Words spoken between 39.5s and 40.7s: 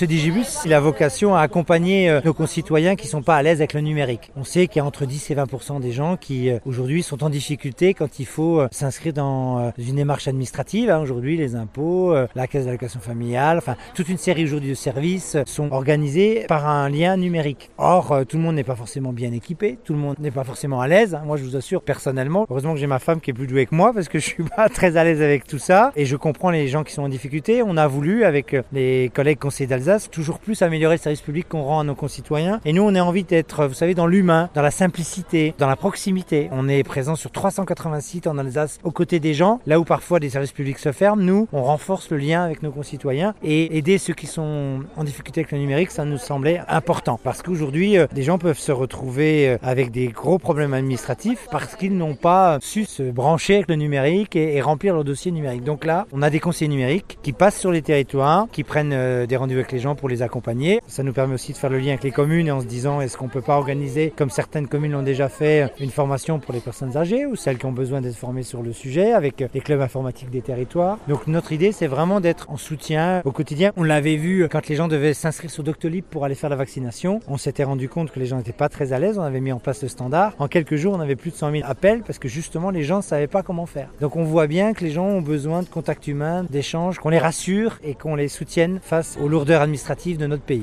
là où parfois des services